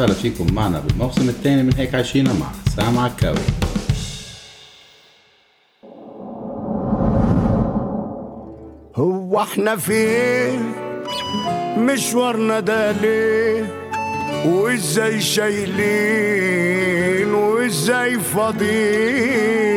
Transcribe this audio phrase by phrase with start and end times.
[0.00, 2.46] وسهلا فيكم معنا بالموسم الثاني من هيك عايشينا مع
[2.76, 3.38] سام عكاوي
[8.96, 10.72] هو إحنا فين
[11.78, 13.66] مشوارنا ده ليه
[14.46, 15.74] وازاي شايلين
[17.34, 19.70] وازاي فاضيين.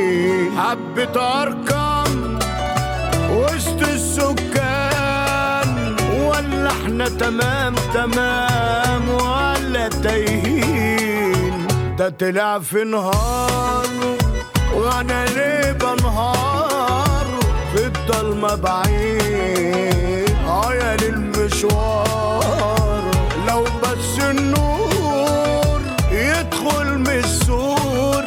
[0.59, 2.39] حبة أرقام
[3.31, 5.69] وسط السكان
[6.27, 13.85] ولا إحنا تمام تمام ولا تايهين ده طلع في نهار
[14.75, 17.25] وأنا ليه بنهار؟
[17.75, 20.35] في الضلمة بعيد.
[20.47, 23.03] آه يا للمشوار.
[23.47, 28.23] لو بس النور يدخل من السور.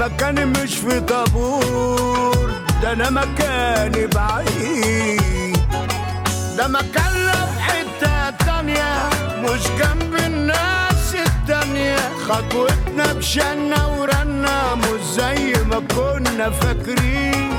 [0.00, 2.50] مكاني مش في طابور.
[2.82, 5.56] ده أنا مكاني بعيد.
[6.58, 7.51] ده مكان تانية
[9.42, 11.96] مش جنب الناس التانية.
[12.28, 17.50] خطوتنا بشنا ورنا مش زي ما كنا فاكرين.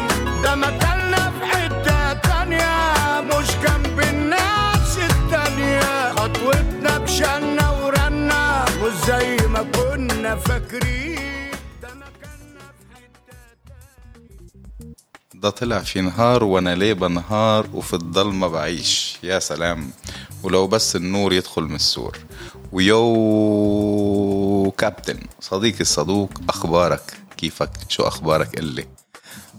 [0.44, 3.22] ده مكاننا في حتة تانية.
[3.22, 6.11] مش جنب الناس التانية.
[6.16, 11.42] خطوتنا بشنا ورنا مش زي ما كنا فاكرين.
[15.44, 19.17] ده طلع في نهار وأنا ليه بنهار وفي الضلمة بعيش.
[19.23, 19.91] يا سلام.
[20.44, 22.17] ولو بس النور يدخل من السور.
[22.72, 28.86] ويو كابتن صديقي الصدوق أخبارك كيفك؟ شو أخبارك؟ اللي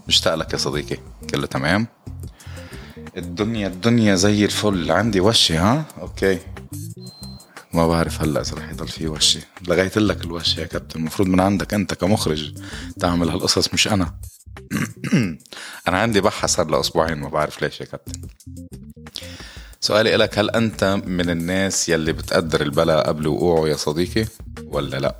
[0.07, 0.97] مشتاق لك يا صديقي.
[1.29, 1.87] كله تمام؟
[3.17, 4.91] الدنيا الدنيا زي الفل.
[4.91, 6.39] عندي وشي ها؟ أوكي.
[7.73, 9.39] ما بعرف هلأ إذا رح يضل في وشي.
[9.67, 10.99] لغيت لك الوشي يا كابتن.
[10.99, 12.53] المفروض من عندك أنت كمخرج
[12.99, 14.13] تعمل هالقصص مش أنا.
[15.87, 18.21] أنا عندي صار له أسبوعين ما بعرف ليش يا كابتن.
[19.79, 24.25] سؤالي لك هل أنت من الناس يلي بتقدر البلا قبل وقوعه يا صديقي
[24.65, 25.19] ولا لا؟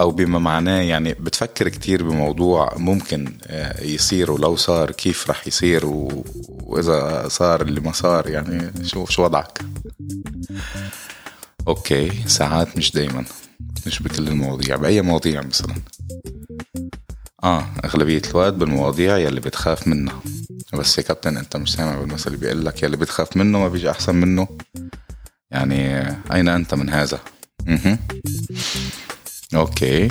[0.00, 5.86] أو بما معناه يعني بتفكر كتير بموضوع ممكن آه، يصير ولو صار كيف رح يصير
[5.86, 6.24] و...
[6.48, 9.58] وإذا صار اللي ما صار يعني شو شو وضعك؟
[11.68, 13.24] okay ساعات مش دايما
[13.86, 15.74] مش بكل المواضيع بأي مواضيع مثلا؟
[17.44, 20.20] آه أغلبية الوقت بالمواضيع يلي بتخاف منها.
[20.74, 23.90] بس يا كابتن أنت مش سامع بالمثل اللي بيقول لك يلي بتخاف منه ما بيجي
[23.90, 24.48] أحسن منه.
[25.50, 27.20] يعني أين أنت من هذا؟
[27.66, 27.98] مهم.
[29.54, 30.08] okay.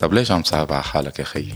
[0.00, 1.54] طب ليش عم تصعب على حالك يا خيي؟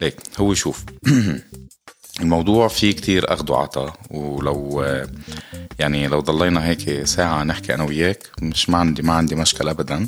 [0.00, 0.84] ليك هو شوف.
[2.20, 4.84] الموضوع فيه كتير أخذ وعطا ولو
[5.78, 10.06] يعني لو ضلينا هيك ساعة نحكي أنا وياك مش ما عندي ما عندي مشكلة ابدا.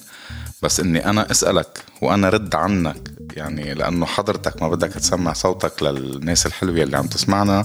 [0.63, 6.47] بس إني أنا أسألك وأنا رد عنك يعني لأنه حضرتك ما بدك تسمع صوتك للناس
[6.47, 7.65] الحلوة اللي عم تسمعنا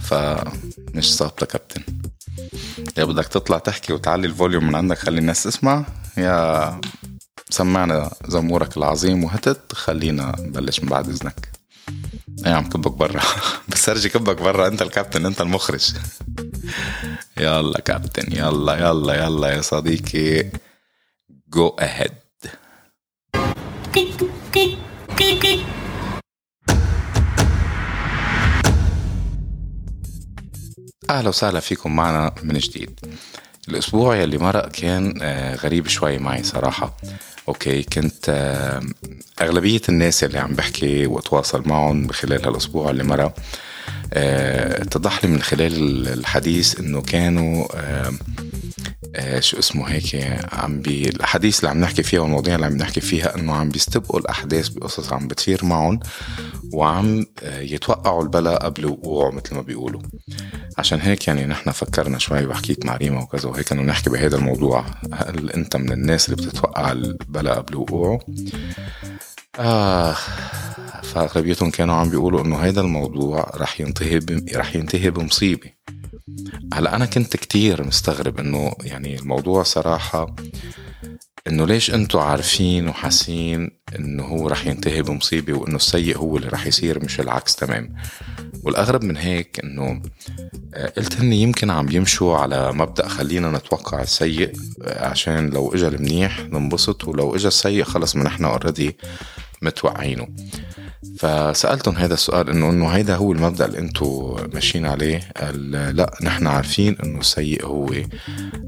[0.00, 1.82] فمش ظابطة كابتن.
[2.98, 5.84] يا بدك تطلع تحكي وتعلي الفوليوم من عندك خلي الناس تسمع.
[6.16, 6.80] يا
[7.50, 11.48] سمعنا زمورك العظيم وهتت خلينا نبلش من بعد إذنك.
[12.46, 13.22] إيه عم كبك برا.
[13.68, 15.94] بس ارجي كبك برا أنت الكابتن أنت المخرج.
[17.38, 20.50] يلا كابتن يلا يلا يلا يا صديقي.
[21.48, 22.12] جو اهيد
[31.10, 33.00] أهلا وسهلا فيكم معنا من جديد.
[33.68, 36.96] الأسبوع يلي مرق كان آه، غريب شوي معي صراحة.
[37.48, 38.82] okay كنت آه،
[39.40, 43.34] أغلبية الناس اللي عم بحكي وأتواصل معهم بخلال هالأسبوع اللي مرق
[44.12, 47.66] آه، اتضح لي من خلال الحديث إنه كانوا
[49.16, 50.16] آه، شو اسمه هيك
[50.52, 54.20] عم بي الحديث اللي عم نحكي فيها والمواضيع اللي عم نحكي فيها إنه عم بيستبقوا
[54.20, 56.00] الأحداث بقصص عم بتصير معهم
[56.72, 60.00] وعم آه، يتوقعوا البلا قبل وقوعه مثل ما بيقولوا.
[60.78, 64.84] عشان هيك يعني نحن فكرنا شوي وحكيت مع ريما وكذا وهيك إنه نحكي بهذا الموضوع.
[65.12, 68.18] هل أنت من الناس اللي بتتوقع البلا قبل وقوعه؟
[69.58, 70.16] آه
[71.02, 74.20] فأغلبيتهم كانوا عم بيقولوا إنه هيدا الموضوع رح ينتهي.
[74.54, 75.70] رح ينتهي بمصيبة.
[76.74, 80.36] هلا أنا كنت كتير مستغرب إنه يعني الموضوع صراحة
[81.46, 86.66] إنه ليش أنتوا عارفين وحاسين إنه هو رح ينتهي بمصيبة وإنه السيء هو اللي رح
[86.66, 87.94] يصير مش العكس تمام؟
[88.62, 90.02] والأغرب من هيك إنه
[90.74, 94.52] آه، قلت هن يمكن عم يمشوا على مبدأ خلينا نتوقع السيء
[94.82, 98.96] آه، عشان لو اجى المنيح ننبسط ولو اجى السيء خلص من إحنا اوريدي
[99.62, 100.28] متوقعينه
[101.18, 106.46] فسألتهم هذا السؤال إنه إنه هيدا هو المبدأ اللي أنتم ماشيين عليه قال لا نحن
[106.46, 108.04] عارفين إنه السيء هو آه،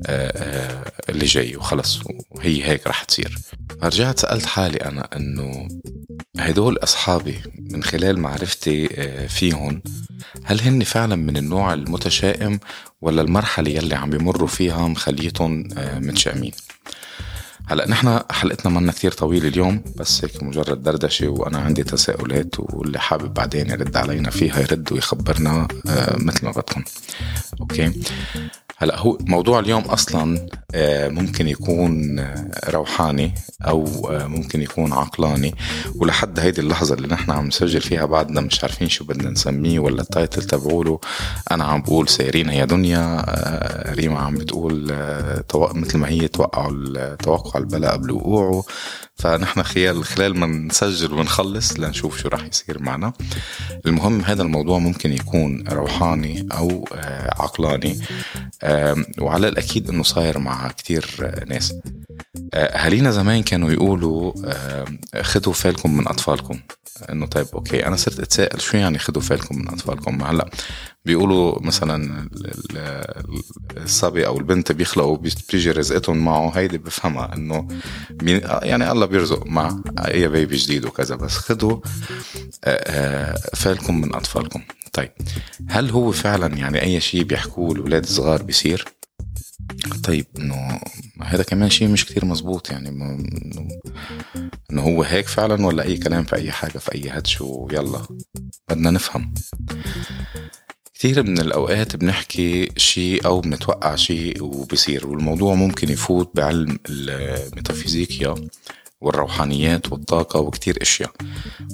[0.07, 2.01] آه، اللي جاي وخلص
[2.31, 3.39] وهي هيك رح تصير.
[3.83, 5.69] فرجعت سألت حالي أنا إنه
[6.39, 7.39] هدول أصحابي
[7.71, 9.83] من خلال معرفتي آه، فيهم
[10.45, 12.61] هل هن فعلا من النوع المتشائم
[13.01, 16.53] ولا المرحلة يلي عم بيمروا فيها مخليتهم متشائمين؟
[17.71, 22.99] هلا نحن حلقتنا منا كتير طويلة اليوم بس هيك مجرد دردشة وأنا عندي تساؤلات واللي
[22.99, 26.85] حابب بعدين يرد علينا فيها يرد ويخبرنا آه، مثل ما بدكم.
[27.61, 27.93] أوكي؟
[28.81, 35.55] هلا هو موضوع اليوم أصلا آه، ممكن يكون آه، روحاني أو آه، ممكن يكون عقلاني.
[35.95, 40.03] ولحد هيدي اللحظة اللي نحن عم نسجل فيها بعدنا مش عارفين شو بدنا نسميه ولا
[40.03, 41.01] التايتل تبعوله.
[41.51, 43.25] أنا عم بقول سايرين هي دنيا
[43.95, 44.95] ريما عم بتقول
[45.55, 48.65] مثل ما هي توقعوا توقع البلاء قبل وقوعه
[49.19, 53.13] فنحن خلال خلال ما نسجل ونخلص لنشوف شو راح يصير معنا.
[53.87, 56.89] المهم هذا الموضوع ممكن يكون روحاني أو
[57.39, 57.99] عقلاني.
[59.19, 61.75] وعلى الأكيد أنه صاير مع كتير ناس.
[62.55, 64.33] آه، أهالينا زمان كانوا يقولوا
[65.23, 66.61] خدوا فالكم من أطفالكم.
[67.11, 70.51] إنه طيب أوكي أنا صرت أتساءل شو يعني خدوا فالكم من أطفالكم؟ هلا
[71.05, 72.29] بيقولوا مثلا
[73.77, 75.17] الصبي أو البنت بيخلقوا
[75.53, 76.51] بيجي رزقتهم معه.
[76.51, 77.69] هيدي بفهمها إنه
[78.63, 81.81] يعني الله بيرزق مع أي بيبي جديد وكذا بس خدوا
[82.65, 84.63] آه، آه، فالكم من أطفالكم.
[84.93, 85.11] طيب
[85.69, 88.85] هل هو فعلا يعني أي شيء بيحكوه الأولاد الصغار بيصير؟
[90.05, 90.81] طيب إنه
[91.23, 92.89] هذا كمان شيء مش كتير مزبوط يعني
[94.71, 98.07] إنه هو هيك فعلا ولا أي كلام في أي حاجة في أي هاتش ويلا
[98.69, 99.35] بدنا نفهم.
[100.95, 108.35] كتير من الأوقات بنحكي شيء أو بنتوقع شيء وبصير والموضوع ممكن يفوت بعلم الميتافيزيقيا.
[109.01, 111.11] والروحانيات والطاقة وكتير أشياء.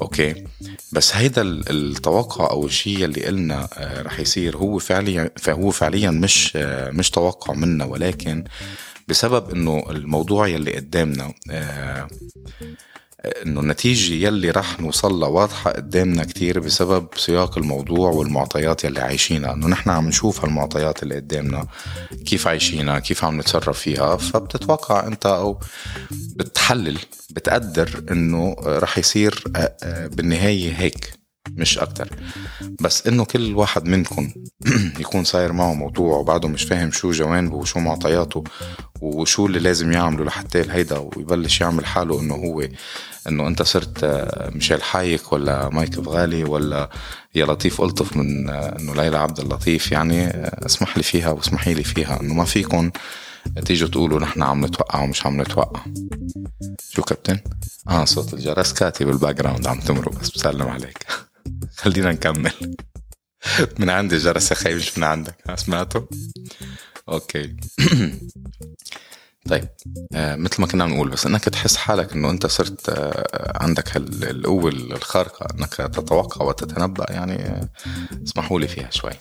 [0.02, 0.44] أوكي؟
[0.92, 6.52] بس هيدا التوقع أو الشيء اللي قلنا آه، رح يصير هو فعليا فهو فعليا مش
[6.56, 8.44] آه، مش توقع منا ولكن
[9.08, 12.08] بسبب إنه الموضوع يلي قدامنا آه،
[13.24, 19.52] إنه النتيجة يلي رح نوصل لها واضحة قدامنا كتير بسبب سياق الموضوع والمعطيات يلي عايشينها.
[19.52, 21.66] إنه نحن عم نشوف هالمعطيات اللي قدامنا
[22.26, 24.16] كيف عايشينها كيف عم نتصرف فيها.
[24.16, 25.60] فبتتوقع أنت أو
[26.36, 26.98] بتحلل
[27.30, 31.23] بتقدر إنه رح يصير آه، آه، بالنهاية هيك.
[31.50, 32.08] مش أكتر.
[32.80, 34.32] بس إنه كل واحد منكم
[35.00, 38.44] يكون صاير معه موضوع وبعده مش فاهم شو جوانبه وشو معطياته
[39.00, 42.68] وشو اللي لازم يعمله لحتى هيدا ويبلش يعمل حاله إنه هو
[43.28, 46.90] إنه أنت صرت آه، ميشيل حايك ولا مايك فغالي ولا
[47.34, 49.92] يا لطيف ألطف من آه، إنه ليلى عبد اللطيف.
[49.92, 52.90] يعني آه، اسمح لي فيها واسمحي لي فيها إنه ما فيكم
[53.64, 55.80] تيجوا تقولوا نحن عم نتوقع ومش عم نتوقع.
[56.90, 57.40] شو كابتن؟
[57.88, 61.06] آه صوت الجرس كاتب بال background عم تمرق بس بسلم عليك.
[61.84, 62.52] خلينا نكمل.
[63.78, 66.08] من عندي جرس يا مش من عندك سمعته؟
[67.08, 67.56] okay.
[69.50, 69.68] طيب
[70.14, 74.70] آه مثل ما كنا بنقول بس إنك تحس حالك إنه أنت صرت آه عندك القوة
[74.70, 77.68] الخارقة إنك تتوقع وتتنبأ يعني آه
[78.24, 79.12] اسمحوا لي فيها شوي.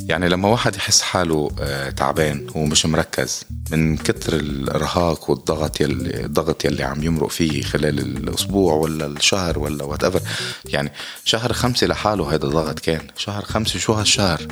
[0.00, 6.64] يعني لما واحد يحس حاله آه، تعبان ومش مركز من كتر الإرهاق والضغط يلي الضغط
[6.64, 10.22] يلي عم يمرق فيه خلال الأسبوع ولا الشهر ولا وات
[10.64, 10.92] يعني
[11.24, 13.06] شهر خمسة لحاله هذا ضغط كان.
[13.16, 14.46] شهر خمسة شو هالشهر؟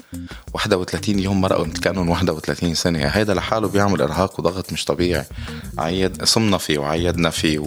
[0.54, 3.06] 31 يوم مرقوا كانوا 31 سنة.
[3.06, 5.24] هذا لحاله بيعمل إرهاق وضغط مش طبيعي.
[5.78, 7.58] عيد صمنا فيه وعيدنا فيه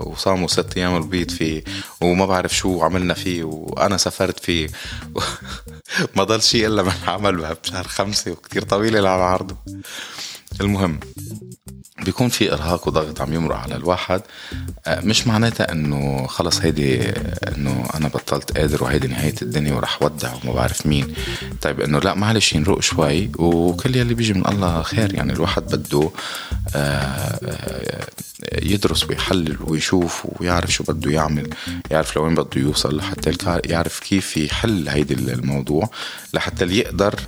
[0.00, 1.64] وصاموا ست أيام البيض فيه
[2.00, 4.68] وما بعرف شو عملنا فيه وأنا سافرت فيه.
[6.16, 9.56] ما ضل شيء الا من عمل بشهر خمسة وكتير طويلة على عرضه.
[10.60, 11.00] المهم
[12.04, 14.22] بيكون في إرهاق وضغط عم يمرق على الواحد.
[14.86, 17.08] آه، مش معناتها إنه خلص هيدي
[17.48, 21.14] إنه أنا بطلت قادر وهيدي نهاية الدنيا وراح ودع وما بعرف مين.
[21.62, 25.14] طيب إنه لا معلش ينروق شوي وكل يلي بيجي من الله خير.
[25.14, 26.10] يعني الواحد بده
[26.74, 28.06] آه، آه،
[28.62, 31.50] يدرس ويحلل ويشوف ويعرف شو بده يعمل
[31.90, 35.90] يعرف لوين بده يوصل لحتى يعرف كيف يحل هيدي الموضوع
[36.34, 37.20] لحتى يقدر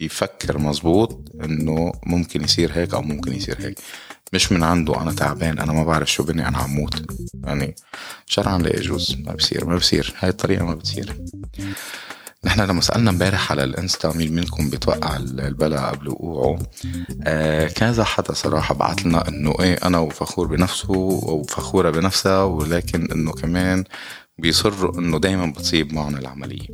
[0.00, 3.78] يفكر مزبوط إنه ممكن يصير هيك أو ممكن يصير هيك.
[4.32, 7.02] مش من عنده أنا تعبان أنا ما بعرف شو بني أنا عموت
[7.44, 7.74] يعني
[8.26, 10.14] شرعا لا يجوز ما بصير ما بصير.
[10.18, 11.16] هاي الطريقة ما بتصير.
[12.44, 16.58] نحن لما سألنا امبارح على الإنستا مين منكم بيتوقع البلا قبل وقوعه
[17.24, 23.32] آه كذا حدا صراحة بعت لنا إنه إيه أنا وفخور بنفسه وفخورة بنفسها ولكن إنه
[23.32, 23.84] كمان
[24.38, 26.68] بيصروا إنه دايما بتصيب معهم العملية.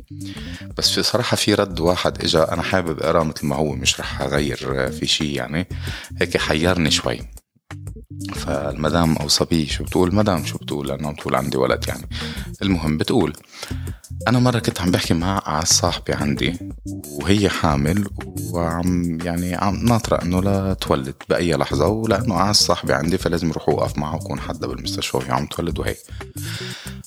[0.77, 4.21] بس في صراحة في رد واحد إجا أنا حابب اقراه مثل ما هو مش رح
[4.21, 5.67] أغير في شيء يعني
[6.17, 7.19] هيك حيرني شوي.
[8.35, 12.09] فالمدام أو صبي شو بتقول؟ مدام شو بتقول؟ لأنه بتقول عندي ولد يعني.
[12.61, 13.33] المهم بتقول
[14.27, 16.57] أنا مرة كنت عم بحكي مع على صاحبي عندي
[17.21, 18.07] وهي حامل
[18.53, 23.69] وعم يعني عم ناطرة إنه لا تولد بأي لحظة ولأنه عاز صاحبي عندي فلازم أروح
[23.69, 25.97] اوقف معه وكون حدا بالمستشفى وهي عم تولد وهيك.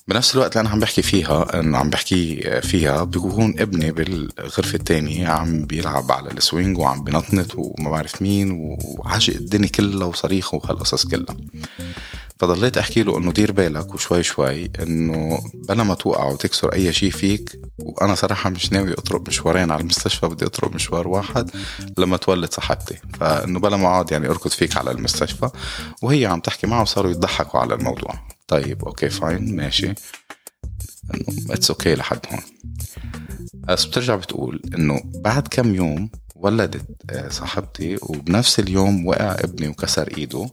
[0.08, 5.28] بنفس الوقت اللي أنا عم بحكي فيها انه عم بحكي فيها بيكون ابني بالغرفة الثانية
[5.28, 11.06] عم بيلعب على ال swing وعم بنطنط وما بعرف مين وعاجق الدنيا كلها وصريخ وهالقصص
[11.06, 11.36] كلها.
[12.38, 17.10] فضليت أحكي له إنه دير بالك وشوي شوي إنه بلا ما توقع وتكسر أي شيء
[17.10, 21.50] فيك وأنا صراحة مش ناوي أطرق مشوارين على المستشفى بدي أطرق مشوار واحد
[21.98, 22.94] لما تولد صاحبتي.
[23.20, 25.48] فإنه بلا ما أقعد يعني أركض فيك على المستشفى
[26.02, 28.14] وهي عم تحكي معه وصاروا يضحكوا على الموضوع.
[28.52, 29.94] طيب okay fine ماشي.
[31.50, 32.40] it's okay لحد هون.
[33.54, 40.08] بس بترجع بتقول إنه بعد كم يوم ولدت آه، صاحبتي وبنفس اليوم وقع ابني وكسر
[40.18, 40.50] إيده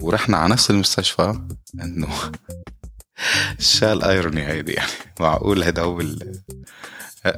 [0.00, 1.40] ورحنا على نفس المستشفى
[1.82, 2.08] إنه
[3.58, 4.90] شال ال irony هيدي يعني.
[5.20, 6.02] معقول هذا هو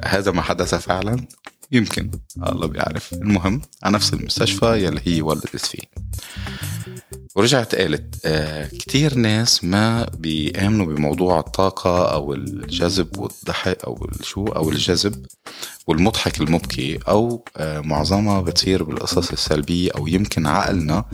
[0.05, 1.27] هذا ما حدث فعلا؟
[1.71, 2.11] يمكن
[2.47, 3.13] الله بيعرف.
[3.13, 5.83] المهم على نفس المستشفى يلي هي ولدت فيه.
[7.35, 14.69] ورجعت قالت آه كتير ناس ما بيآمنوا بموضوع الطاقة أو الجذب والضحك أو شو أو
[14.69, 15.25] الجذب
[15.87, 21.05] والمضحك المبكي أو آه معظمها بتصير بالقصص السلبية أو يمكن عقلنا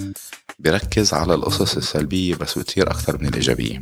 [0.59, 3.81] بيركز على القصص السلبية بس بتصير أكثر من الإيجابية.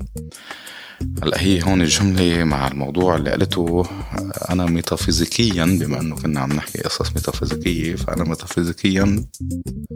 [1.24, 3.86] هلا هي هون الجملة مع الموضوع اللي قلته
[4.50, 9.26] أنا ميتافيزيكيا بما إنه كنا عم نحكي قصص ميتافيزيكية فأنا ميتافيزيكيا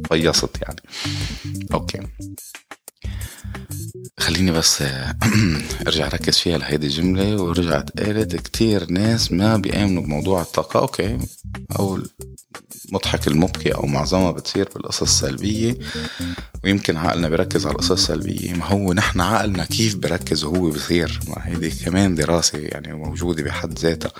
[0.10, 0.82] فيصت يعني.
[1.74, 2.00] okay.
[4.20, 4.84] خليني بس
[5.88, 10.80] أرجع ركز فيها لهيدي الجملة ورجعت قالت كتير ناس ما بيآمنوا بموضوع الطاقة.
[10.80, 11.18] okay.
[11.80, 12.00] أو
[12.94, 15.78] المضحك المبكي أو معظمها بتصير بالقصص السلبية
[16.64, 18.54] ويمكن عقلنا بيركز على القصص السلبية.
[18.54, 23.80] ما هو نحن عقلنا كيف بركز وهو بصير ما هيدي كمان دراسة يعني موجودة بحد
[23.80, 24.12] ذاتها.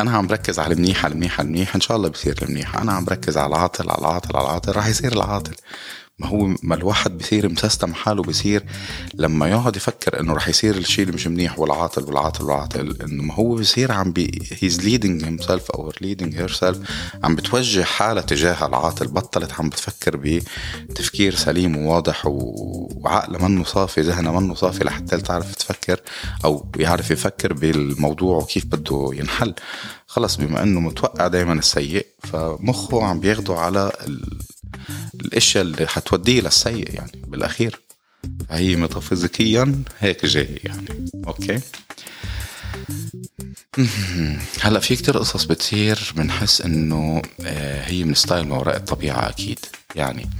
[0.00, 2.92] أنا عم بركز على المنيح على المنيح على المنيح إن شاء الله بصير المنيح أنا
[2.92, 4.72] عم بركز على العاطل على العاطل على العاطل.
[4.72, 5.54] راح يصير العاطل.
[6.18, 8.64] ما هو ما الواحد بصير مسستم حاله بصير
[9.14, 13.34] لما يقعد يفكر إنه رح يصير الشيء اللي مش منيح والعاطل والعاطل والعاطل إنه ما
[13.34, 16.78] هو بصير عم بي he's leading himself أو leading herself
[17.24, 20.16] عم بتوجه حالها تجاه العاطل بطلت عم بتفكر
[20.88, 26.00] بتفكير سليم وواضح وعقلها منه صافي ذهنها منه صافي لحتى تعرف تفكر
[26.44, 29.54] أو يعرف يفكر بالموضوع وكيف بده ينحل.
[30.06, 33.92] خلص بما إنه متوقع دائما السيء فمخه عم بياخده على
[35.14, 37.80] الأشياء اللي حتوديه للسيء يعني بالأخير.
[38.48, 41.60] فهي ميتافيزيكيا هيك جاي يعني okay؟
[44.60, 49.58] هلأ في كتير قصص بتصير بنحس إنه آه، هي من style ما وراء الطبيعة أكيد.
[49.96, 50.30] يعني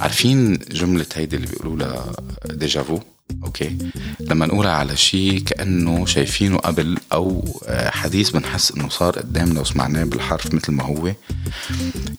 [0.00, 2.12] عارفين جملة هيدي اللي بيقولوا لها
[2.44, 3.00] déjà vu
[3.44, 3.78] okay.
[4.20, 10.04] لما نقولها على شيء كأنه شايفينه قبل أو آه، حديث بنحس إنه صار قدامنا وسمعناه
[10.04, 11.12] بالحرف مثل ما هو.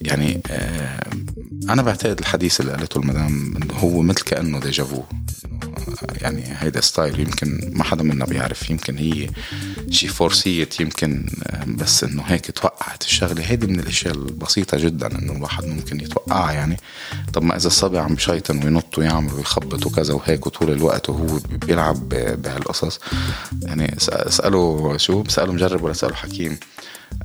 [0.00, 1.00] يعني آه،
[1.68, 5.02] أنا بعتقد الحديث اللي قالته المدام هو مثل كأنه déjà vu
[6.20, 8.70] يعني هيدا style يمكن ما حدا منا بيعرف.
[8.70, 9.28] يمكن هي
[9.90, 13.42] شي foresight يمكن آه، بس إنه هيك توقعت الشغلة.
[13.44, 16.76] هيدي من الأشياء البسيطة جدا إنه الواحد ممكن يتوقعها يعني.
[17.32, 22.08] طب ما إذا الصبي عم بشيطن وينط ويعمل ويخبط وكذا وهيك وطول الوقت وهو بيلعب
[22.42, 23.00] بهالقصص.
[23.62, 26.58] يعني اساله شو؟ بساله مجرب ولا اساله حكيم.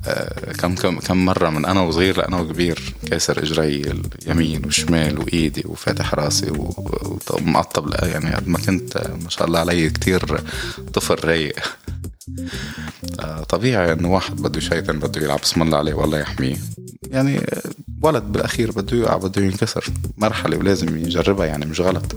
[0.06, 3.92] آه، كم كم كم مرة من أنا وصغير لأنا وكبير كاسر إجري
[4.26, 6.50] اليمين والشمال وإيدي وفاتح راسي
[7.30, 10.40] ومقطب يعني قد ما كنت ما شاء الله علي كتير
[10.94, 11.58] طفل رايق.
[13.20, 16.56] آه، طبيعي إنه واحد بده يشيطن بده يلعب بسم الله عليه والله يحميه.
[17.10, 17.46] يعني
[18.02, 19.84] ولد بالأخير بده يقع بده ينكسر.
[20.16, 22.04] مرحلة ولازم يجربها يعني مش غلط.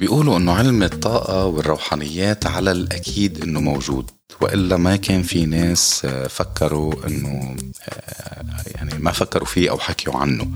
[0.00, 6.26] بيقولوا إنه علم الطاقة والروحانيات على الأكيد إنه موجود وإلا ما كان في ناس آه،
[6.26, 7.56] فكروا إنه
[7.88, 10.50] آه، يعني ما فكروا فيه أو حكيوا عنه.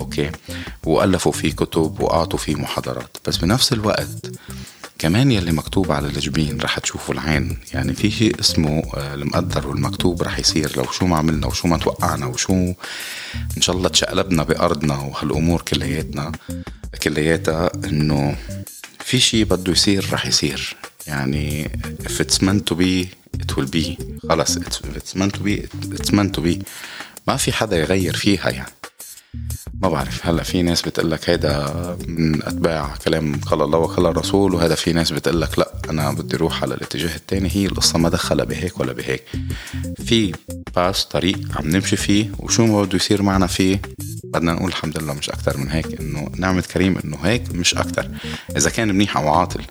[0.00, 0.30] أوكي؟
[0.84, 3.16] وألفوا فيه كتب وأعطوا فيه محاضرات.
[3.26, 4.08] بس بنفس الوقت
[4.98, 7.58] كمان يلي مكتوب على الجبين رح تشوفوا العين.
[7.74, 11.78] يعني في شيء اسمه آه، المقدر والمكتوب رح يصير لو شو ما عملنا وشو ما
[11.78, 12.54] توقعنا وشو
[13.56, 16.32] إن شاء الله تشقلبنا بأرضنا وهالأمور كلياتنا.
[17.02, 18.36] كلياتها إنه
[19.00, 20.76] في شيء بده يصير رح يصير.
[21.06, 21.70] يعني
[22.02, 23.06] if it's meant to be
[23.42, 24.02] it will be.
[24.28, 26.62] خلص if it's meant to be it's meant to be.
[27.28, 28.72] ما في حدا يغير فيها يعني.
[29.82, 31.66] ما بعرف هلأ في ناس بتقول لك هيدا
[32.08, 36.36] من أتباع كلام قال الله وقال الرسول وهذا في ناس بتقول لك لأ أنا بدي
[36.36, 39.24] أروح على الاتجاه الثاني هي القصة ما دخلها بهيك ولا بهيك.
[40.04, 40.32] في
[40.76, 43.82] باس طريق عم نمشي فيه وشو ما بده يصير معنا فيه
[44.24, 48.08] بدنا نقول الحمد لله مش أكثر من هيك إنه نعمة كريم إنه هيك مش أكثر
[48.56, 49.62] إذا كان منيح أو عاطل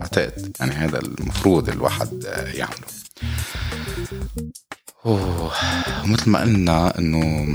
[0.00, 2.24] أعتقد يعني هذا المفروض الواحد
[2.54, 2.86] يعمله.
[5.06, 5.52] أوه.
[6.04, 7.46] ومثل ما قلنا إنه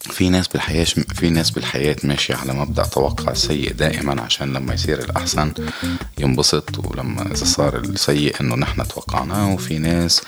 [0.00, 0.84] في ناس بالحياة
[1.14, 5.52] في ناس بالحياة ماشية على مبدأ توقع السيء دائما عشان لما يصير الأحسن
[6.18, 10.22] ينبسط ولما إذا صار السيء إنه نحن توقعناه وفي ناس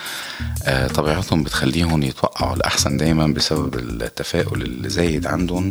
[0.64, 5.70] آه، طبيعتهم بتخليهم يتوقعوا الأحسن دائما بسبب التفاؤل الزايد عندهم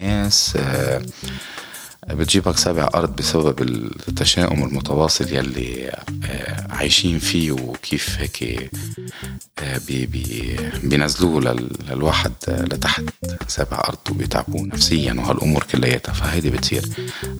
[0.00, 1.02] وناس آه
[2.10, 3.62] بتجيبك سابع أرض بسبب
[4.08, 5.88] التشاؤم المتواصل يلي
[6.24, 8.70] آه، عايشين فيه وكيف هيك
[9.58, 11.40] آه، بي بي بينزلوه
[11.90, 13.04] للواحد آه، لتحت
[13.48, 16.12] سابع أرض وبيتعبوه نفسيا وهالأمور كلياتها.
[16.12, 16.86] فهيدي بتصير.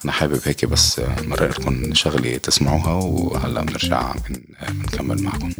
[0.05, 4.15] أنا حابب هيك بس مرق لكم شغلة تسمعوها وهلأ بنرجع
[4.71, 5.51] بنكمل معكم.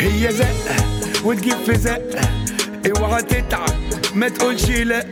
[0.00, 0.76] هي زقة
[1.24, 2.20] وتجيب في زقة
[2.96, 3.70] اوعى تتعب
[4.14, 5.06] ما تقولش لا.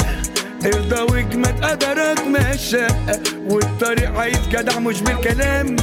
[0.66, 5.76] ارضى واجمد قدرك ما الشقة والطريق عايز جدع مش بالكلام.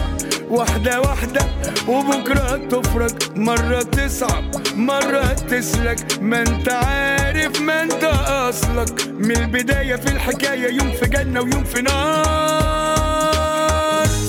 [0.50, 1.42] واحدة واحدة
[1.88, 3.12] وبكرة تفرج.
[3.36, 4.44] مرة تصعب
[4.76, 6.00] مرة تسلك.
[6.22, 9.08] ما انت عارف ما انت أصلك.
[9.08, 12.26] من البداية في الحكاية يوم في جنة ويوم في نار.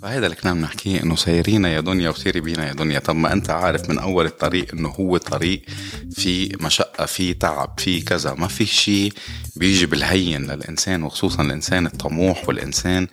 [0.03, 2.99] فهذا اللي كنا عم نحكيه إنه سيرينا يا دنيا وسيري بينا يا دنيا.
[2.99, 5.63] طب ما أنت عارف من أول الطريق إنه هو طريق
[6.13, 8.35] في مشقة في تعب في كذا.
[8.35, 9.13] ما في شيء
[9.57, 13.09] بيجي بالهين للإنسان وخصوصا الإنسان الطموح والإنسان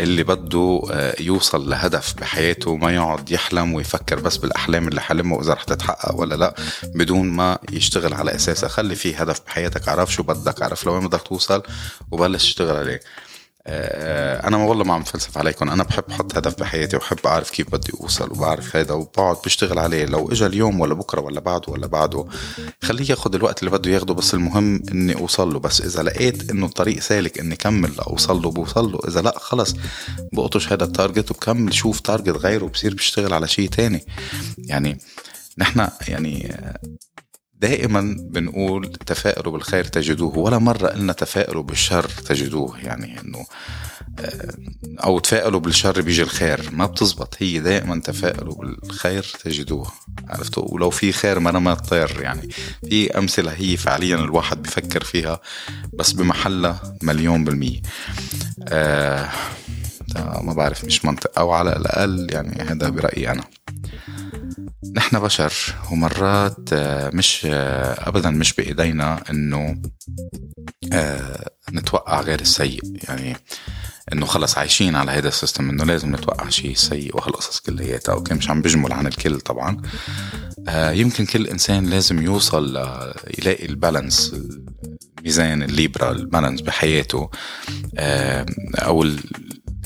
[0.00, 5.52] اللي بده آه، يوصل لهدف بحياته ما يقعد يحلم ويفكر بس بالأحلام اللي حلمها وإذا
[5.52, 6.54] رح تتحقق ولا لأ
[6.94, 8.68] بدون ما يشتغل على أساسها.
[8.68, 11.62] خلي في هدف بحياتك عرف شو بدك عرف لوين بدك توصل
[12.10, 13.00] وبلش تشتغل عليه.
[13.68, 15.70] أنا والله ما عم فلسف عليكم.
[15.70, 20.04] أنا بحب أحط هدف بحياتي وبحب أعرف كيف بدي أوصل وبعرف هذا وبقعد بشتغل عليه.
[20.04, 22.26] لو اجى اليوم ولا بكرة ولا بعده ولا بعده
[22.82, 25.58] خليه ياخذ الوقت اللي بده ياخده بس المهم إني أوصل له.
[25.58, 29.00] بس إذا لقيت إنه الطريق سالك إني كمل لاوصل له بوصل له.
[29.08, 29.74] إذا لأ خلص
[30.32, 31.74] بقطش هذا ال target وبكمل.
[31.74, 34.06] شوف target غيره وبصير بشتغل على شيء تاني.
[34.58, 34.98] يعني
[35.58, 36.56] نحن يعني
[37.60, 42.80] دائما بنقول تفائلوا بالخير تجدوه ولا مرة قلنا تفائلوا بالشر تجدوه.
[42.80, 43.46] يعني إنه
[44.18, 44.54] آه،
[45.04, 46.70] أو تفائلوا بالشر بيجي الخير.
[46.72, 49.92] ما بتزبط هي دائما تفائلوا بالخير تجدوه.
[50.28, 52.48] عرفتوا؟ ولو في خير ما ما طير يعني
[52.88, 55.40] في أمثلة هي فعليا الواحد بفكر فيها
[55.92, 57.80] بس بمحلها مليون بالمية.
[58.68, 59.30] آه
[60.16, 61.38] ما بعرف مش منطق.
[61.38, 63.44] أو على الأقل يعني هذا برأيي أنا.
[64.96, 65.52] نحن بشر
[65.92, 69.82] ومرات آه، مش آه، ابدا مش بإيدينا إنه
[70.92, 72.80] آه، نتوقع غير السيء.
[73.08, 73.36] يعني
[74.12, 78.34] إنه خلص عايشين على هذا ال system إنه لازم نتوقع شيء سيء وهالقصص كلياتها okay؟
[78.34, 79.82] مش عم بجمل عن الكل طبعا.
[80.68, 82.76] يمكن كل إنسان لازم يوصل
[83.38, 84.34] يلاقي ال balance
[85.18, 87.30] الميزان ال Libra ال balance بحياته
[88.74, 89.02] أو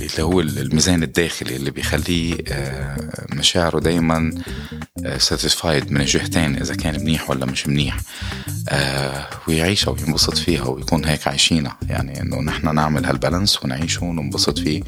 [0.06, 4.42] اللي هو الميزان الداخلي اللي بيخليه آه، مشاعره دايما
[5.18, 8.00] satisfied آه، من الجهتين إذا كان منيح ولا مش منيح.
[8.68, 11.78] آه، ويعيشها وينبسط فيها ويكون هيك عايشينها.
[11.88, 14.82] يعني إنه نحن نعمل هال balance ونعيشه وننبسط فيه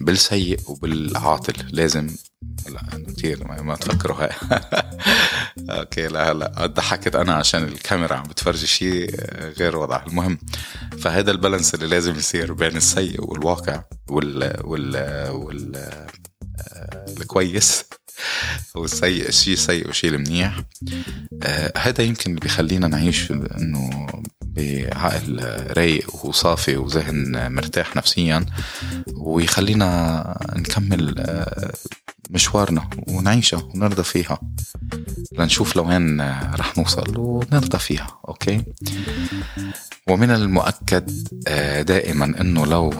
[0.00, 1.54] بالسيء وبالعاطل.
[1.70, 2.06] لازم
[3.28, 4.30] لا كثير ما تفكروا هاي.
[5.78, 9.14] okay لا لا ضحكت أنا عشان الكاميرا عم بتفرجي شيء
[9.58, 10.02] غير وضع.
[10.06, 10.38] المهم
[10.98, 14.96] فهذا البالانس اللي لازم يصير بين السيء والواقع وال وال
[15.30, 17.84] وال آه، الكويس
[18.74, 20.60] والسيء شيء سيء وشيء منيح.
[21.42, 24.06] آه هذا يمكن اللي بيخلينا نعيش إنه
[24.42, 25.40] بعقل
[25.76, 28.46] رايق وصافي وذهن مرتاح نفسيا
[29.16, 31.72] ويخلينا نكمل آه
[32.30, 34.38] مشوارنا ونعيشها ونرضى فيها.
[35.38, 36.20] لنشوف لوين
[36.54, 38.64] رح نوصل ونرضى فيها أوكي؟
[40.08, 41.10] ومن المؤكد
[41.48, 42.94] آه، دائما أنه لو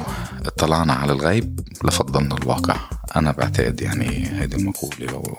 [0.47, 2.77] اطلعنا على الغيب لفضلنا الواقع.
[3.17, 5.37] أنا بعتقد يعني هيدي المقولة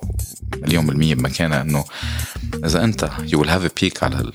[0.61, 1.85] مليون بالمية بمكانها أنه
[2.65, 4.31] إذا أنت you will have a على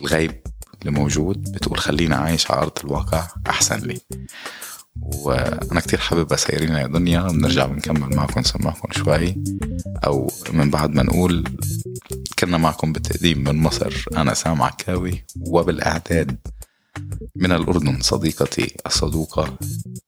[0.00, 0.42] الغيب
[0.80, 4.00] اللي موجود بتقول خليني عايش على أرض الواقع أحسن لي.
[5.02, 9.36] وأنا كتير حابب اسيرينا يا دنيا بنرجع بنكمل معكم نسمعكم شوي
[10.06, 11.44] أو من بعد ما نقول
[12.38, 16.38] كنا معكم بالتقديم من مصر أنا سام عكاوي وبالإعداد
[17.36, 19.58] من الأردن صديقتي الصدوقة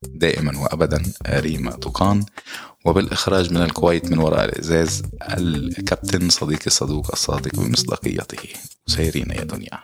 [0.02, 2.24] دائما وأبدا ريما طوقان
[2.84, 8.48] وبالإخراج من الكويت من وراء الإزاز الكابتن صديقي الصدوق الصادق بمصداقيته.
[8.86, 9.78] سيرين يا دنيا.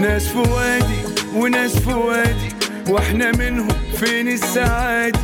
[0.00, 1.00] ناس في وادي
[1.34, 2.48] وناس في وادي
[2.88, 5.18] وإحنا منهم فين السعادة؟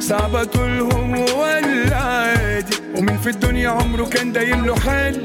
[0.00, 5.22] صعبة طولهم ولا عادي؟ ومن في الدنيا عمره كان دايم له حال؟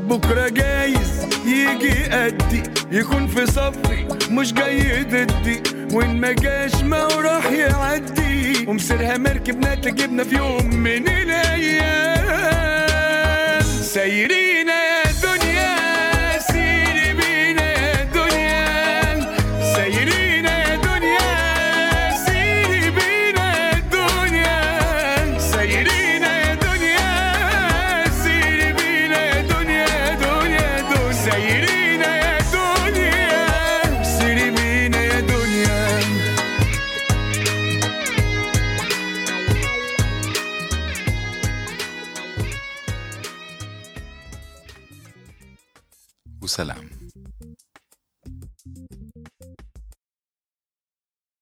[0.00, 2.62] بكرة جايز يجي قدي
[2.92, 5.62] يكون في صفي مش جاي ضدي.
[5.92, 8.66] وإن ما جاش ما راح يعدي.
[8.68, 11.93] ومسيرها مركبنا تجيبنا في يوم من الأيام